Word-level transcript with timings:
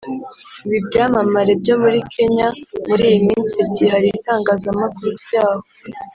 Ibi 0.65 0.79
byamamare 0.87 1.51
byo 1.61 1.75
muri 1.81 1.99
Kenya 2.13 2.47
muri 2.87 3.03
iyi 3.09 3.19
minsi 3.29 3.57
byihariye 3.69 4.15
itangazamakuru 4.17 5.09
ryaho 5.23 5.61